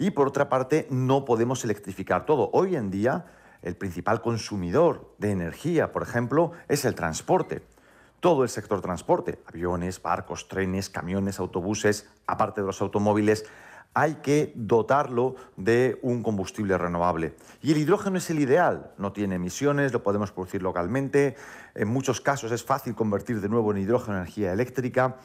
Y 0.00 0.10
por 0.10 0.26
otra 0.26 0.48
parte, 0.48 0.88
no 0.90 1.24
podemos 1.24 1.62
electrificar 1.62 2.26
todo. 2.26 2.50
Hoy 2.52 2.74
en 2.74 2.90
día, 2.90 3.26
el 3.62 3.76
principal 3.76 4.22
consumidor 4.22 5.14
de 5.18 5.30
energía, 5.30 5.92
por 5.92 6.02
ejemplo, 6.02 6.50
es 6.66 6.84
el 6.84 6.96
transporte. 6.96 7.62
Todo 8.18 8.42
el 8.42 8.48
sector 8.48 8.80
transporte, 8.80 9.40
aviones, 9.46 10.02
barcos, 10.02 10.48
trenes, 10.48 10.90
camiones, 10.90 11.38
autobuses, 11.38 12.10
aparte 12.26 12.60
de 12.60 12.66
los 12.66 12.82
automóviles, 12.82 13.46
hay 13.94 14.16
que 14.16 14.52
dotarlo 14.54 15.34
de 15.56 15.98
un 16.02 16.22
combustible 16.22 16.78
renovable. 16.78 17.34
Y 17.60 17.72
el 17.72 17.78
hidrógeno 17.78 18.18
es 18.18 18.30
el 18.30 18.38
ideal, 18.38 18.92
no 18.98 19.12
tiene 19.12 19.34
emisiones, 19.36 19.92
lo 19.92 20.02
podemos 20.02 20.32
producir 20.32 20.62
localmente, 20.62 21.36
en 21.74 21.88
muchos 21.88 22.20
casos 22.20 22.52
es 22.52 22.64
fácil 22.64 22.94
convertir 22.94 23.40
de 23.40 23.48
nuevo 23.48 23.72
en 23.72 23.78
hidrógeno 23.78 24.14
en 24.14 24.22
energía 24.22 24.52
eléctrica. 24.52 25.16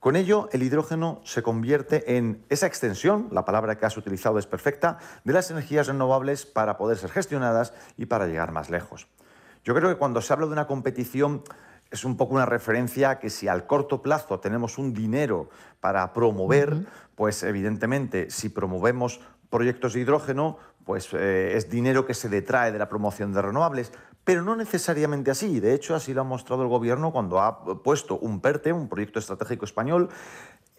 Con 0.00 0.16
ello, 0.16 0.48
el 0.52 0.62
hidrógeno 0.62 1.20
se 1.24 1.42
convierte 1.42 2.16
en 2.16 2.44
esa 2.48 2.66
extensión, 2.66 3.28
la 3.32 3.44
palabra 3.44 3.76
que 3.76 3.86
has 3.86 3.96
utilizado 3.96 4.38
es 4.38 4.46
perfecta, 4.46 4.98
de 5.24 5.32
las 5.32 5.50
energías 5.50 5.86
renovables 5.86 6.46
para 6.46 6.76
poder 6.76 6.96
ser 6.96 7.10
gestionadas 7.10 7.74
y 7.96 8.06
para 8.06 8.26
llegar 8.26 8.52
más 8.52 8.70
lejos. 8.70 9.08
Yo 9.64 9.74
creo 9.74 9.88
que 9.88 9.96
cuando 9.96 10.20
se 10.20 10.32
habla 10.32 10.46
de 10.46 10.52
una 10.52 10.68
competición 10.68 11.42
es 11.90 12.04
un 12.04 12.16
poco 12.16 12.34
una 12.34 12.46
referencia 12.46 13.10
a 13.10 13.18
que 13.18 13.30
si 13.30 13.48
al 13.48 13.66
corto 13.66 14.02
plazo 14.02 14.40
tenemos 14.40 14.78
un 14.78 14.92
dinero 14.92 15.48
para 15.80 16.12
promover, 16.12 16.86
pues 17.14 17.42
evidentemente 17.42 18.30
si 18.30 18.48
promovemos 18.48 19.20
proyectos 19.50 19.94
de 19.94 20.00
hidrógeno, 20.00 20.58
pues 20.84 21.08
eh, 21.12 21.56
es 21.56 21.70
dinero 21.70 22.06
que 22.06 22.14
se 22.14 22.28
detrae 22.28 22.72
de 22.72 22.78
la 22.78 22.88
promoción 22.88 23.32
de 23.32 23.42
renovables, 23.42 23.92
pero 24.24 24.42
no 24.42 24.56
necesariamente 24.56 25.30
así. 25.30 25.60
De 25.60 25.74
hecho, 25.74 25.94
así 25.94 26.12
lo 26.12 26.22
ha 26.22 26.24
mostrado 26.24 26.62
el 26.62 26.68
Gobierno 26.68 27.12
cuando 27.12 27.40
ha 27.40 27.64
puesto 27.82 28.18
un 28.18 28.40
PERTE, 28.40 28.72
un 28.72 28.88
proyecto 28.88 29.18
estratégico 29.18 29.64
español, 29.64 30.08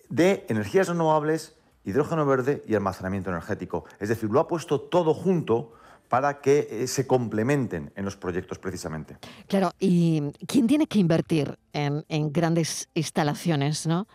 de 0.09 0.45
energías 0.49 0.89
renovables, 0.89 1.57
hidrógeno 1.83 2.25
verde 2.25 2.61
y 2.67 2.75
almacenamiento 2.75 3.29
energético. 3.29 3.85
Es 3.99 4.09
decir, 4.09 4.29
lo 4.29 4.41
ha 4.41 4.47
puesto 4.47 4.81
todo 4.81 5.13
junto 5.13 5.73
para 6.09 6.39
que 6.39 6.67
eh, 6.69 6.87
se 6.87 7.05
complementen 7.05 7.91
en 7.95 8.05
los 8.05 8.15
proyectos 8.15 8.59
precisamente. 8.59 9.17
Claro, 9.47 9.73
¿y 9.79 10.21
quién 10.47 10.67
tiene 10.67 10.87
que 10.87 10.99
invertir 10.99 11.57
en, 11.73 12.03
grandes 12.31 12.89
instalaciones? 12.93 13.85
¿no? 13.87 14.07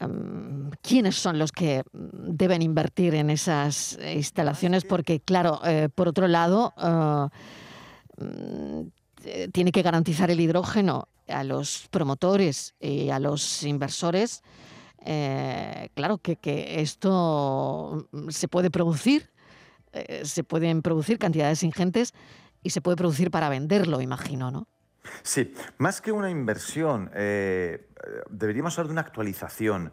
Em, 0.00 0.70
¿Quiénes 0.82 1.16
son 1.16 1.38
los 1.38 1.52
que 1.52 1.82
deben 1.92 2.62
invertir 2.62 3.14
en 3.14 3.30
esas 3.30 3.98
instalaciones? 4.14 4.84
Porque, 4.84 5.20
claro, 5.20 5.60
eh, 5.64 5.88
por 5.94 6.08
otro 6.08 6.26
lado, 6.26 6.74
eh, 6.78 8.24
mm, 8.24 9.50
tiene 9.52 9.70
que 9.70 9.82
garantizar 9.82 10.30
el 10.30 10.40
hidrógeno 10.40 11.06
a 11.28 11.44
los 11.44 11.86
promotores 11.90 12.74
y 12.80 13.10
a 13.10 13.20
los 13.20 13.62
inversores. 13.62 14.42
claro 15.94 16.18
que, 16.18 16.36
que 16.36 16.80
esto 16.80 18.08
se 18.28 18.48
puede 18.48 18.70
producir 18.70 19.31
eh, 19.92 20.24
se 20.24 20.44
pueden 20.44 20.82
producir 20.82 21.18
cantidades 21.18 21.62
ingentes 21.62 22.14
y 22.62 22.70
se 22.70 22.80
puede 22.80 22.96
producir 22.96 23.30
para 23.30 23.48
venderlo, 23.48 24.00
imagino, 24.00 24.50
¿no? 24.50 24.66
Sí, 25.22 25.54
más 25.78 26.00
que 26.00 26.12
una 26.12 26.30
inversión, 26.30 27.10
eh, 27.14 27.88
deberíamos 28.30 28.78
hablar 28.78 28.88
de 28.88 28.92
una 28.92 29.00
actualización. 29.00 29.92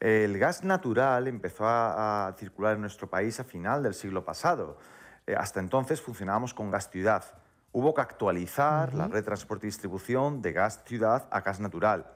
El 0.00 0.38
gas 0.38 0.62
natural 0.62 1.26
empezó 1.26 1.64
a, 1.66 2.34
circular 2.38 2.74
en 2.74 2.82
nuestro 2.82 3.08
país 3.08 3.40
a 3.40 3.44
final 3.44 3.82
del 3.82 3.94
siglo 3.94 4.24
pasado. 4.24 4.78
Eh, 5.26 5.34
hasta 5.36 5.60
entonces 5.60 6.00
funcionábamos 6.00 6.54
con 6.54 6.70
gas 6.70 6.90
ciudad. 6.90 7.24
Hubo 7.72 7.94
que 7.94 8.00
actualizar 8.00 8.94
la 8.94 9.08
red 9.08 9.16
de 9.16 9.22
transporte 9.22 9.66
y 9.66 9.68
distribución 9.68 10.40
de 10.40 10.52
gas 10.52 10.82
ciudad 10.84 11.28
a 11.30 11.40
gas 11.40 11.60
natural. 11.60 12.06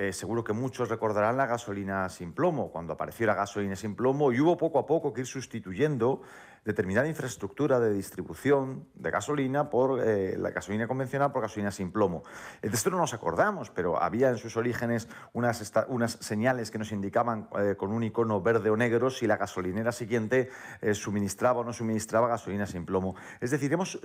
Eh, 0.00 0.12
seguro 0.12 0.44
que 0.44 0.52
muchos 0.52 0.88
recordarán 0.88 1.36
la 1.36 1.46
gasolina 1.46 2.08
sin 2.08 2.32
plomo, 2.32 2.70
cuando 2.70 2.92
apareció 2.92 3.26
la 3.26 3.34
gasolina 3.34 3.74
sin 3.74 3.96
plomo 3.96 4.30
y 4.30 4.40
hubo 4.40 4.56
poco 4.56 4.78
a 4.78 4.86
poco 4.86 5.12
que 5.12 5.22
ir 5.22 5.26
sustituyendo 5.26 6.22
determinada 6.64 7.08
infraestructura 7.08 7.80
de 7.80 7.92
distribución 7.92 8.86
de 8.94 9.10
gasolina 9.10 9.68
por 9.70 10.00
eh, 10.00 10.36
la 10.38 10.50
gasolina 10.50 10.86
convencional 10.86 11.32
por 11.32 11.42
gasolina 11.42 11.72
sin 11.72 11.90
plomo. 11.90 12.22
De 12.62 12.68
esto 12.68 12.90
no 12.90 12.98
nos 12.98 13.12
acordamos, 13.12 13.70
pero 13.70 14.00
había 14.00 14.28
en 14.28 14.38
sus 14.38 14.56
orígenes 14.56 15.08
unas, 15.32 15.72
unas 15.88 16.12
señales 16.20 16.70
que 16.70 16.78
nos 16.78 16.92
indicaban 16.92 17.48
eh, 17.58 17.74
con 17.76 17.90
un 17.90 18.04
icono 18.04 18.40
verde 18.40 18.70
o 18.70 18.76
negro 18.76 19.10
si 19.10 19.26
la 19.26 19.36
gasolinera 19.36 19.90
siguiente 19.90 20.48
suministraba 20.92 21.62
o 21.62 21.64
no 21.64 21.72
suministraba 21.72 22.28
gasolina 22.28 22.68
sin 22.68 22.86
plomo. 22.86 23.16
Es 23.40 23.50
decir, 23.50 23.72
hemos 23.72 23.98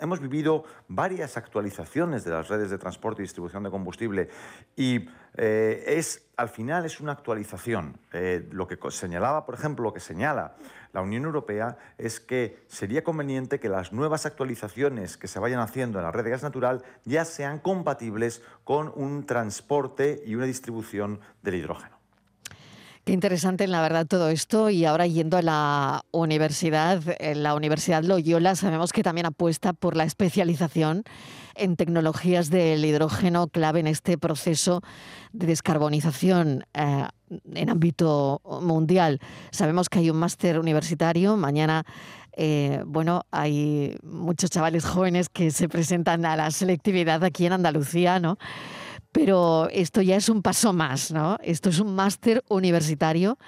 hemos 0.00 0.20
vivido 0.20 0.64
varias 0.88 1.36
actualizaciones 1.36 2.24
de 2.24 2.30
las 2.30 2.48
redes 2.48 2.70
de 2.70 2.78
transporte 2.78 3.22
y 3.22 3.24
distribución 3.24 3.62
de 3.62 3.70
combustible 3.70 4.28
y 4.76 5.08
eh, 5.36 5.84
es, 5.86 6.22
al 6.36 6.48
final 6.48 6.84
es 6.84 7.00
una 7.00 7.12
actualización. 7.12 7.98
Eh, 8.12 8.46
lo 8.50 8.68
que 8.68 8.78
señalaba, 8.90 9.46
por 9.46 9.54
ejemplo, 9.54 9.84
lo 9.84 9.92
que 9.92 10.00
señala 10.00 10.54
la 10.92 11.02
Unión 11.02 11.24
Europea 11.24 11.76
es 11.98 12.20
que 12.20 12.64
sería 12.68 13.02
conveniente 13.02 13.58
que 13.58 13.68
las 13.68 13.92
nuevas 13.92 14.26
actualizaciones 14.26 15.16
que 15.16 15.28
se 15.28 15.40
vayan 15.40 15.60
haciendo 15.60 15.98
en 15.98 16.04
la 16.04 16.12
red 16.12 16.24
de 16.24 16.30
gas 16.30 16.42
natural 16.42 16.84
ya 17.04 17.24
sean 17.24 17.58
compatibles 17.58 18.42
con 18.62 18.92
un 18.94 19.26
transporte 19.26 20.22
y 20.24 20.36
una 20.36 20.46
distribución 20.46 21.20
del 21.42 21.56
hidrógeno. 21.56 21.93
Qué 23.04 23.12
interesante, 23.12 23.66
la 23.66 23.82
verdad, 23.82 24.06
todo 24.06 24.30
esto. 24.30 24.70
Y 24.70 24.86
ahora 24.86 25.06
yendo 25.06 25.36
a 25.36 25.42
la 25.42 26.04
universidad, 26.10 27.02
la 27.34 27.54
Universidad 27.54 28.02
Loyola, 28.02 28.56
sabemos 28.56 28.94
que 28.94 29.02
también 29.02 29.26
apuesta 29.26 29.74
por 29.74 29.94
la 29.94 30.04
especialización 30.04 31.04
en 31.54 31.76
tecnologías 31.76 32.48
del 32.48 32.82
hidrógeno 32.82 33.48
clave 33.48 33.80
en 33.80 33.88
este 33.88 34.16
proceso 34.16 34.80
de 35.34 35.48
descarbonización 35.48 36.64
eh, 36.72 37.06
en 37.52 37.68
ámbito 37.68 38.40
mundial. 38.62 39.20
Sabemos 39.50 39.90
que 39.90 39.98
hay 39.98 40.08
un 40.08 40.16
máster 40.16 40.58
universitario. 40.58 41.36
Mañana, 41.36 41.84
eh, 42.38 42.82
bueno, 42.86 43.26
hay 43.30 43.98
muchos 44.02 44.48
chavales 44.48 44.86
jóvenes 44.86 45.28
que 45.28 45.50
se 45.50 45.68
presentan 45.68 46.24
a 46.24 46.36
la 46.36 46.50
selectividad 46.50 47.22
aquí 47.22 47.44
en 47.44 47.52
Andalucía, 47.52 48.18
¿no? 48.18 48.38
Pero 49.14 49.68
esto 49.70 50.02
ya 50.02 50.16
es 50.16 50.28
un 50.28 50.42
paso 50.42 50.72
más, 50.72 51.12
¿no? 51.12 51.38
Esto 51.40 51.70
es 51.70 51.78
un 51.78 51.94
máster 51.94 52.42
universitario 52.48 53.38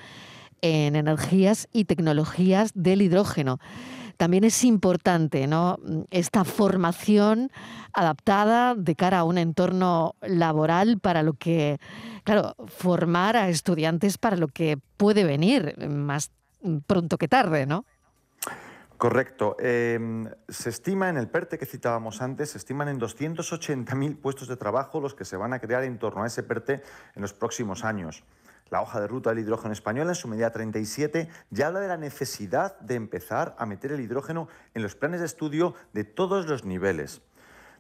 en 0.63 0.95
energías 0.95 1.69
y 1.73 1.87
tecnologías 1.87 2.71
del 2.75 3.03
hidrógeno. 3.03 3.59
También 4.17 4.45
es 4.45 4.63
importante 4.63 5.49
¿no? 5.49 5.81
esta 6.13 6.45
formación 6.45 7.51
adaptada 7.93 8.77
de 8.77 8.95
cara 8.95 9.19
a 9.19 9.25
un 9.25 9.39
entorno 9.39 10.15
laboral 10.23 11.01
para 11.01 11.25
lo 11.25 11.33
que, 11.33 11.79
claro, 12.23 12.55
formar 12.69 13.37
a 13.37 13.49
estudiantes 13.49 14.19
para 14.19 14.37
lo 14.37 14.47
que 14.47 14.79
puede 14.97 15.25
venir 15.25 15.75
más 15.89 16.31
pronto 16.87 17.19
que 17.19 17.27
tarde, 17.27 17.67
¿no? 17.67 17.85
Correcto. 18.99 19.57
Em, 19.59 20.27
se 20.49 20.71
estima 20.71 21.11
en 21.11 21.19
el 21.19 21.29
PERTE 21.29 21.59
que 21.59 21.67
citábamos 21.67 22.23
antes, 22.23 22.51
se 22.51 22.59
estiman 22.59 22.89
en 22.89 22.99
280.000 22.99 24.17
puestos 24.17 24.49
de 24.49 24.57
trabajo 24.57 25.01
los 25.01 25.15
que 25.15 25.27
se 25.27 25.37
van 25.37 25.53
a 25.53 25.59
crear 25.59 25.85
en 25.85 25.99
torno 25.99 26.23
a 26.23 26.27
ese 26.27 26.43
PERTE 26.43 26.83
en 27.15 27.23
los 27.23 27.35
próximos 27.35 27.85
años. 27.85 28.25
la 28.69 28.83
hoja 28.83 29.01
de 29.01 29.07
ruta 29.07 29.31
del 29.31 29.39
hidrógeno 29.41 29.73
español 29.73 30.09
en 30.09 30.17
su 30.17 30.27
medida 30.27 30.51
37 30.51 31.29
ya 31.51 31.69
habla 31.69 31.79
de 31.79 31.87
la 31.87 31.97
necesidad 31.97 32.77
de 32.81 32.97
empezar 32.97 33.55
a 33.61 33.67
meter 33.67 33.93
el 33.93 34.01
hidrógeno 34.01 34.49
en 34.75 34.83
los 34.83 34.97
planes 34.97 35.21
de 35.21 35.27
estudio 35.27 35.75
de 35.93 36.03
todos 36.03 36.49
los 36.49 36.65
niveles. 36.65 37.23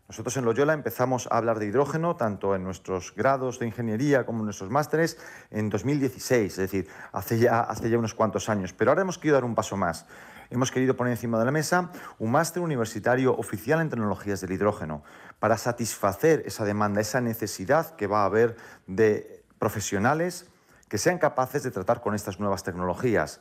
Nosotros 0.08 0.36
en 0.36 0.44
Loyola 0.44 0.72
empezamos 0.72 1.26
a 1.30 1.36
hablar 1.36 1.58
de 1.58 1.66
hidrógeno 1.66 2.14
tanto 2.14 2.54
en 2.54 2.62
nuestros 2.62 3.12
grados 3.16 3.58
de 3.58 3.66
ingeniería 3.66 4.24
como 4.24 4.38
en 4.38 4.44
nuestros 4.44 4.70
másteres 4.70 5.18
en 5.50 5.68
2016, 5.68 6.52
es 6.52 6.56
decir, 6.56 6.88
hace 7.12 7.40
ya, 7.40 7.68
unos 7.98 8.14
cuantos 8.14 8.48
años. 8.48 8.72
Pero 8.72 8.92
ahora 8.92 9.02
hemos 9.02 9.18
querido 9.18 9.34
dar 9.34 9.44
un 9.44 9.56
paso 9.56 9.76
más. 9.76 10.06
Hemos 10.48 10.70
querido 10.70 10.96
poner 10.96 11.10
encima 11.10 11.40
de 11.40 11.44
la 11.44 11.50
mesa 11.50 11.90
un 12.20 12.30
máster 12.30 12.62
universitario 12.62 13.36
oficial 13.36 13.80
en 13.80 13.90
tecnologías 13.90 14.40
del 14.40 14.52
hidrógeno 14.52 15.02
para 15.40 15.58
satisfacer 15.58 16.44
esa 16.46 16.64
demanda, 16.64 17.00
esa 17.00 17.20
necesidad 17.20 17.96
que 17.96 18.06
va 18.06 18.22
a 18.22 18.26
haber 18.26 18.56
de 18.86 19.42
profesionales 19.58 20.46
que 20.88 20.98
sean 20.98 21.18
capaces 21.18 21.64
de 21.64 21.72
tratar 21.72 22.00
con 22.00 22.14
estas 22.14 22.38
nuevas 22.38 22.62
tecnologías. 22.62 23.40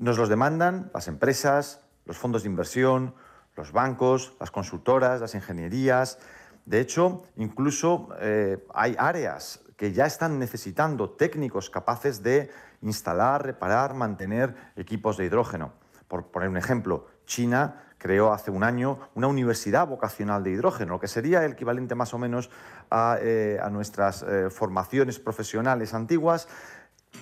Nos 0.00 0.18
los 0.18 0.28
demandan 0.28 0.90
las 0.92 1.06
empresas, 1.06 1.82
los 2.04 2.16
fondos 2.18 2.42
de 2.42 2.48
inversión, 2.48 3.14
los 3.56 3.72
bancos, 3.72 4.34
las 4.40 4.50
consultoras, 4.50 5.20
las 5.20 5.34
ingenierías. 5.34 6.18
De 6.66 6.80
hecho, 6.80 7.22
incluso 7.36 8.08
eh, 8.20 8.64
hay 8.74 8.96
áreas 8.98 9.60
que 9.76 9.92
ya 9.92 10.06
están 10.06 10.38
necesitando 10.38 11.10
técnicos 11.10 11.70
capaces 11.70 12.22
de 12.22 12.50
instalar, 12.80 13.44
reparar, 13.44 13.94
mantener 13.94 14.54
equipos 14.76 15.16
de 15.16 15.26
hidrógeno. 15.26 15.72
Por 16.08 16.26
poner 16.26 16.48
un 16.48 16.56
ejemplo, 16.56 17.06
China 17.26 17.82
creó 17.98 18.32
hace 18.32 18.50
un 18.50 18.62
año 18.62 18.98
una 19.14 19.26
universidad 19.26 19.86
vocacional 19.86 20.44
de 20.44 20.50
hidrógeno, 20.50 20.94
lo 20.94 21.00
que 21.00 21.08
sería 21.08 21.44
el 21.44 21.52
equivalente 21.52 21.94
más 21.94 22.12
o 22.12 22.18
menos 22.18 22.50
a, 22.90 23.18
eh, 23.20 23.58
nuestras 23.70 24.22
eh, 24.22 24.50
formaciones 24.50 25.18
profesionales 25.18 25.94
antiguas, 25.94 26.48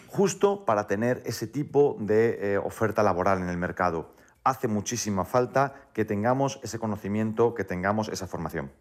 justo 0.09 0.65
para 0.65 0.87
tener 0.87 1.23
ese 1.25 1.47
tipo 1.47 1.97
de 2.01 2.59
oferta 2.63 3.03
laboral 3.03 3.41
en 3.41 3.49
el 3.49 3.59
mercado 3.59 4.15
hace 4.45 4.69
muchísima 4.69 5.25
falta 5.25 5.75
que 5.93 6.05
tengamos 6.05 6.59
ese 6.63 6.79
conocimiento, 6.79 7.55
que 7.55 7.65
tengamos 7.65 8.09
esa 8.09 8.27
formación. 8.27 8.73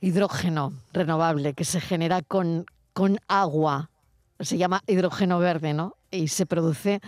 Hidrógeno 0.00 0.72
renovable 0.92 1.54
que 1.54 1.64
se 1.64 1.80
genera 1.80 2.22
con, 2.22 2.66
con 2.92 3.18
agua, 3.28 3.90
se 4.40 4.58
llama 4.58 4.82
hidrógeno 4.86 5.38
verde, 5.38 5.72
¿no? 5.72 5.96
Y 6.10 6.28
se 6.28 6.44
produce 6.44 7.00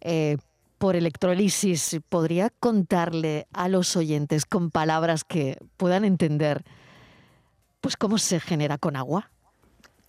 eh, 0.00 0.36
por 0.78 0.94
electrolisis. 0.94 2.00
¿Podría 2.08 2.50
contarle 2.50 3.46
a 3.52 3.68
los 3.68 3.96
oyentes 3.96 4.46
con 4.46 4.70
palabras 4.70 5.24
que 5.24 5.58
puedan 5.76 6.04
entender 6.04 6.64
pues 7.80 7.96
cómo 7.96 8.18
se 8.18 8.38
genera 8.38 8.78
con 8.78 8.94
agua? 8.94 9.31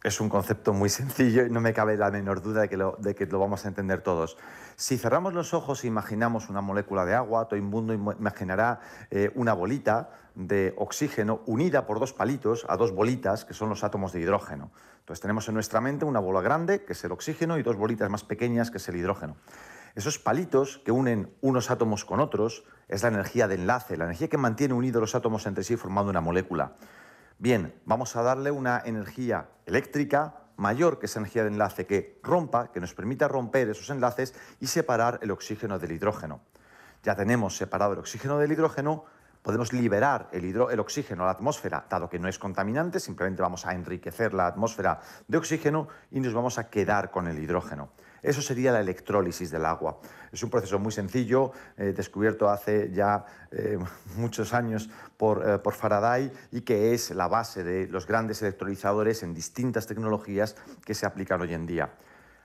Es 0.04 0.20
un 0.20 0.28
concepto 0.28 0.74
muy 0.74 0.90
sencillo 0.90 1.46
y 1.46 1.50
no 1.50 1.62
me 1.62 1.74
cabe 1.74 1.96
la 1.96 2.12
menor 2.12 2.42
duda 2.42 2.62
de 2.62 3.16
que 3.16 3.26
lo, 3.26 3.40
vamos 3.40 3.64
a 3.64 3.70
entender 3.70 4.02
todos. 4.02 4.38
Si 4.76 4.98
cerramos 4.98 5.34
los 5.34 5.54
ojos 5.54 5.84
e 5.84 5.88
imaginamos 5.88 6.50
una 6.50 6.60
molécula 6.60 7.06
de 7.06 7.14
agua, 7.14 7.46
todo 7.46 7.56
el 7.56 7.62
mundo 7.62 7.94
imaginará 7.94 8.82
eh, 9.12 9.32
una 9.36 9.54
bolita 9.54 10.10
de 10.36 10.74
oxígeno 10.78 11.42
unida 11.46 11.86
por 11.86 12.02
dos 12.02 12.12
palitos 12.12 12.66
a 12.68 12.76
dos 12.76 12.92
bolitas 12.92 13.46
que 13.46 13.54
son 13.54 13.70
los 13.70 13.86
átomos 13.86 14.12
de 14.12 14.20
hidrógeno. 14.20 14.72
Entonces 15.00 15.22
tenemos 15.22 15.48
en 15.48 15.54
nuestra 15.54 15.80
mente 15.80 16.04
una 16.04 16.20
bola 16.20 16.42
grande, 16.42 16.84
que 16.84 16.94
es 16.94 17.04
el 17.06 17.14
oxígeno, 17.14 17.58
y 17.58 17.64
dos 17.64 17.78
bolitas 17.78 18.10
más 18.10 18.26
pequeñas, 18.26 18.72
que 18.72 18.80
es 18.80 18.90
el 18.90 18.98
hidrógeno. 18.98 19.38
Esos 19.96 20.20
palitos 20.20 20.80
que 20.80 20.92
unen 20.92 21.34
unos 21.40 21.72
átomos 21.72 22.04
con 22.04 22.20
otros 22.20 22.66
es 22.90 23.04
la 23.04 23.10
energía 23.10 23.48
de 23.48 23.56
enlace, 23.56 23.96
la 23.96 24.06
energía 24.06 24.28
que 24.28 24.38
mantiene 24.38 24.74
unidos 24.74 25.00
los 25.00 25.16
átomos 25.16 25.46
entre 25.46 25.64
sí 25.64 25.78
formando 25.78 26.10
una 26.10 26.20
molécula. 26.20 26.74
Bien, 27.44 27.74
vamos 27.84 28.16
a 28.16 28.22
darle 28.22 28.52
una 28.52 28.82
energía 28.86 29.50
eléctrica 29.66 30.46
mayor 30.56 30.98
que 30.98 31.08
esa 31.08 31.20
energía 31.20 31.44
de 31.44 31.50
enlace 31.50 31.86
que 31.86 32.22
rompa, 32.24 32.72
que 32.72 32.80
nos 32.80 32.94
permita 32.94 33.28
romper 33.28 33.68
esos 33.68 33.90
enlaces 33.90 34.34
y 34.62 34.68
separar 34.68 35.20
el 35.22 35.30
oxígeno 35.30 35.78
del 35.78 35.92
hidrógeno. 35.92 36.40
Ya 37.04 37.18
tenemos 37.18 37.58
separado 37.58 37.92
el 37.92 38.00
oxígeno 38.00 38.38
del 38.38 38.54
hidrógeno, 38.54 39.04
podemos 39.42 39.74
liberar 39.74 40.30
el, 40.32 40.46
el, 40.56 40.80
oxígeno 40.80 41.24
a 41.24 41.26
la 41.26 41.32
atmósfera, 41.34 41.86
dado 41.90 42.10
que 42.10 42.18
no 42.18 42.30
es 42.30 42.40
contaminante, 42.40 43.02
simplemente 43.02 43.42
vamos 43.42 43.66
a 43.66 43.74
enriquecer 43.74 44.34
la 44.34 44.48
atmósfera 44.48 45.02
de 45.28 45.38
oxígeno 45.38 45.90
y 46.12 46.22
nos 46.22 46.34
vamos 46.34 46.58
a 46.58 46.70
quedar 46.70 47.12
con 47.12 47.28
el 47.28 47.38
hidrógeno. 47.40 47.90
Eso 48.24 48.42
sería 48.42 48.72
la 48.72 48.80
electrólisis 48.80 49.52
del 49.52 49.66
agua. 49.66 50.00
Es 50.32 50.42
un 50.42 50.50
proceso 50.50 50.80
muy 50.80 50.94
sencillo, 50.94 51.52
eh, 51.78 51.94
descubierto 51.96 52.50
hace 52.50 52.90
ya 52.94 53.26
eh, 53.52 53.78
muchos 54.16 54.54
años 54.54 54.90
por, 55.18 55.48
eh, 55.48 55.60
por, 55.60 55.74
Faraday 55.74 56.32
y 56.54 56.62
que 56.62 56.94
es 56.94 57.12
la 57.12 57.28
base 57.28 57.66
de 57.66 57.88
los 57.88 58.08
grandes 58.08 58.42
electrolizadores 58.42 59.24
en 59.24 59.34
distintas 59.34 59.88
tecnologías 59.88 60.56
que 60.86 60.94
se 60.94 61.06
aplican 61.06 61.42
hoy 61.42 61.54
en 61.54 61.66
día. 61.66 61.90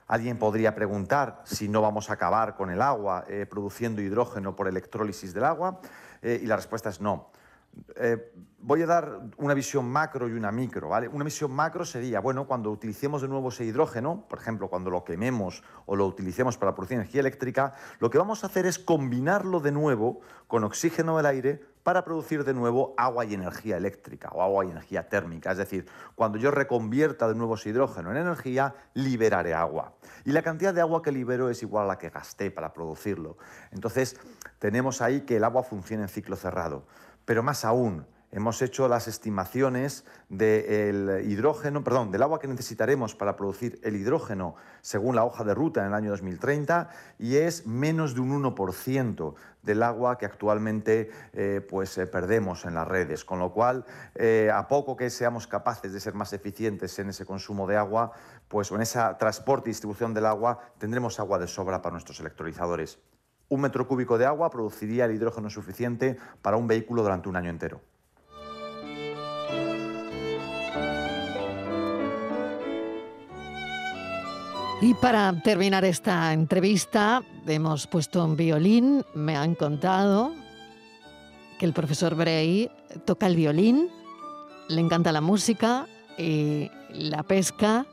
Alguien 0.09 0.37
podría 0.37 0.75
preguntar 0.75 1.43
si 1.45 1.69
no 1.69 1.81
vamos 1.81 2.11
a 2.11 2.15
acabar 2.15 2.57
con 2.57 2.71
el 2.71 2.83
agua 2.83 3.27
produciendo 3.51 4.01
hidrógeno 4.01 4.57
por 4.57 4.67
electrólisis 4.67 5.35
del 5.35 5.45
agua 5.45 5.83
y 6.23 6.47
la 6.47 6.57
respuesta 6.57 6.89
es 6.89 7.03
no. 7.03 7.31
Eh, 7.97 8.33
voy 8.61 8.83
a 8.83 8.87
dar 8.87 9.21
una 9.37 9.55
visión 9.55 9.89
macro 9.89 10.29
y 10.29 10.33
una 10.33 10.51
micro. 10.53 10.89
¿vale? 10.89 11.09
Una 11.09 11.25
visión 11.25 11.53
macro 11.53 11.85
sería, 11.85 12.21
bueno, 12.21 12.47
cuando 12.47 12.71
utilicemos 12.71 13.23
de 13.23 13.29
nuevo 13.29 13.49
ese 13.49 13.65
hidrógeno, 13.65 14.27
por 14.29 14.39
ejemplo, 14.39 14.69
cuando 14.69 14.91
lo 14.91 15.05
quememos 15.05 15.63
o 15.87 15.97
lo 15.97 16.07
utilicemos 16.07 16.59
para 16.59 16.75
producir 16.75 16.97
energía 16.97 17.21
eléctrica, 17.21 17.75
lo 17.99 18.11
que 18.11 18.19
vamos 18.19 18.45
a 18.45 18.49
hacer 18.49 18.67
es 18.67 18.79
combinarlo 18.79 19.61
de 19.61 19.73
nuevo 19.73 20.21
con 20.47 20.65
oxígeno 20.65 21.17
del 21.17 21.27
aire 21.27 21.61
para 21.83 22.05
producir 22.05 22.45
de 22.45 22.53
nuevo 22.53 22.93
agua 22.99 23.25
y 23.25 23.33
energía 23.33 23.79
eléctrica 23.79 24.29
o 24.35 24.43
agua 24.43 24.67
y 24.67 24.71
energía 24.71 25.09
térmica. 25.09 25.53
Es 25.53 25.57
decir, 25.59 25.87
cuando 26.15 26.37
yo 26.37 26.51
reconvierta 26.51 27.27
de 27.27 27.35
nuevo 27.35 27.55
ese 27.55 27.71
hidrógeno 27.71 28.11
en 28.11 28.19
energía, 28.19 28.75
liberaré 28.93 29.55
agua. 29.55 29.95
Y 30.27 30.33
la 30.33 30.43
cantidad 30.43 30.75
de 30.75 30.83
agua 30.83 31.01
que 31.01 31.13
libero 31.13 31.49
es 31.49 31.63
igual 31.63 31.85
a 31.85 31.89
la 31.89 31.99
que 31.99 32.11
gasté 32.11 32.51
para 32.51 32.75
producirlo. 32.75 33.39
Entonces, 33.71 34.21
tenemos 34.59 35.01
ahí 35.01 35.23
que 35.23 35.37
el 35.37 35.45
agua 35.45 35.63
funciona 35.63 36.03
en 36.03 36.09
ciclo 36.11 36.37
cerrado. 36.37 36.85
Pero 37.29 37.43
más 37.43 37.67
aún, 37.67 38.07
hemos 38.33 38.63
hecho 38.63 38.89
las 38.89 39.07
estimaciones 39.07 40.07
del 40.31 41.27
hidrógeno, 41.29 41.85
perdón, 41.85 42.11
del 42.11 42.23
agua 42.23 42.39
que 42.39 42.49
necesitaremos 42.49 43.15
para 43.15 43.37
producir 43.37 43.79
el 43.83 43.97
hidrógeno 43.97 44.55
según 44.81 45.15
la 45.15 45.27
hoja 45.27 45.45
de 45.45 45.53
ruta 45.53 45.83
en 45.83 45.89
el 45.89 45.93
año 45.93 46.11
2030 46.13 46.89
y 47.19 47.37
es 47.37 47.67
menos 47.67 48.15
de 48.15 48.23
un 48.23 48.43
1% 48.43 49.35
del 49.63 49.83
agua 49.83 50.17
que 50.17 50.25
actualmente 50.25 51.11
eh, 51.35 51.61
pues, 51.69 51.99
eh, 51.99 52.07
perdemos 52.07 52.65
en 52.65 52.73
las 52.73 52.89
redes. 52.89 53.27
Con 53.27 53.41
lo 53.41 53.53
cual, 53.53 53.85
eh, 54.15 54.51
a 54.51 54.67
poco 54.67 54.97
que 54.97 55.11
seamos 55.11 55.47
capaces 55.47 55.93
de 55.93 56.01
ser 56.01 56.15
más 56.15 56.33
eficientes 56.33 56.99
en 56.99 57.11
ese 57.11 57.27
consumo 57.27 57.67
de 57.67 57.77
agua, 57.77 58.13
pues 58.49 58.71
en 58.71 58.81
ese 58.81 59.01
transporte 59.19 59.69
y 59.69 59.73
distribución 59.73 60.15
del 60.15 60.25
agua, 60.25 60.61
tendremos 60.79 61.21
agua 61.21 61.39
de 61.39 61.47
sobra 61.47 61.83
para 61.83 61.93
nuestros 61.93 62.21
electrolizadores. 62.21 62.99
Un 63.51 63.63
metro 63.63 63.89
cúbico 63.89 64.19
de 64.19 64.27
agua 64.27 64.51
produciría 64.51 65.07
el 65.07 65.13
hidrógeno 65.13 65.49
suficiente 65.49 66.19
para 66.43 66.57
un 66.57 66.67
vehículo 66.67 67.03
durante 67.03 67.29
un 67.29 67.37
año 67.37 67.51
entero. 67.51 67.81
Y 74.81 74.95
para 74.95 75.33
terminar 75.43 75.85
esta 75.85 76.33
entrevista, 76.33 77.23
hemos 77.47 77.89
puesto 77.89 78.25
un 78.25 78.37
violín. 78.37 79.05
Me 79.15 79.37
han 79.37 79.57
contado 79.57 80.33
que 81.59 81.67
el 81.67 81.73
profesor 81.73 82.15
Bray 82.15 82.71
toca 83.05 83.27
el 83.27 83.35
violín, 83.35 83.89
le 84.69 84.81
encanta 84.81 85.11
la 85.11 85.21
música 85.21 85.87
y 86.17 86.71
la 86.91 87.25
pesca. 87.25 87.87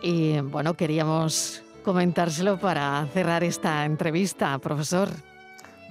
Y 0.00 0.40
bueno, 0.40 0.72
queríamos 0.74 1.62
comentárselo 1.88 2.60
para 2.60 3.06
cerrar 3.14 3.42
esta 3.42 3.86
entrevista, 3.86 4.58
profesor. 4.58 5.08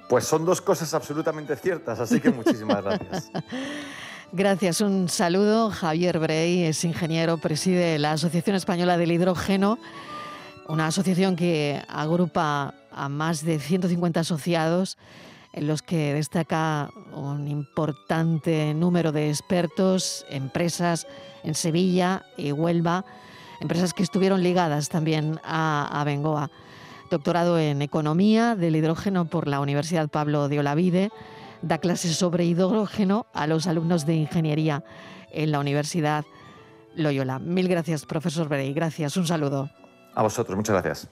Pues 0.08 0.26
son 0.26 0.46
dos 0.46 0.62
cosas 0.62 0.94
absolutamente 0.94 1.56
ciertas, 1.56 2.00
así 2.00 2.20
que 2.20 2.30
muchísimas 2.30 2.84
gracias. 2.84 3.32
Gracias, 4.32 4.82
un 4.82 5.10
saludo. 5.10 5.72
Javier 5.72 6.20
Brey 6.20 6.66
es 6.66 6.84
ingeniero, 6.84 7.40
preside 7.40 7.98
la 7.98 8.12
Asociación 8.12 8.56
Española 8.56 8.96
del 8.98 9.12
Hidrógeno, 9.12 9.80
una 10.68 10.86
asociación 10.86 11.36
que 11.36 11.82
agrupa 11.88 12.76
a 12.92 13.10
más 13.10 13.44
de 13.44 13.58
150 13.58 14.20
asociados, 14.20 15.00
en 15.54 15.66
los 15.66 15.82
que 15.82 16.14
destaca 16.14 16.92
un 17.12 17.48
importante 17.48 18.76
número 18.76 19.12
de 19.12 19.30
expertos, 19.30 20.28
empresas 20.30 21.08
en 21.44 21.56
Sevilla 21.56 22.24
y 22.38 22.52
Huelva 22.52 23.04
empresas 23.60 23.94
que 23.94 24.04
estuvieron 24.04 24.44
ligadas 24.44 24.90
también 24.90 25.40
a, 25.44 26.04
Bengoa. 26.06 26.50
Doctorado 27.10 27.58
en 27.58 27.82
Economía 27.82 28.56
del 28.56 28.76
Hidrógeno 28.76 29.26
por 29.26 29.48
la 29.48 29.60
Universidad 29.60 30.10
Pablo 30.10 30.50
de 30.50 30.60
Olavide, 30.60 31.10
da 31.62 31.78
clases 31.78 32.16
sobre 32.16 32.46
hidrógeno 32.46 33.28
a 33.34 33.48
los 33.48 33.68
alumnos 33.68 34.06
de 34.06 34.16
Ingeniería 34.16 34.84
en 35.32 35.52
la 35.52 35.60
Universidad 35.60 36.26
Loyola. 36.96 37.40
Mil 37.40 37.68
gracias, 37.68 38.06
profesor 38.06 38.50
Berey. 38.50 38.74
Gracias, 38.74 39.16
un 39.18 39.26
saludo. 39.26 39.70
A 40.14 40.24
vosotros, 40.24 40.58
muchas 40.58 40.74
gracias. 40.74 41.10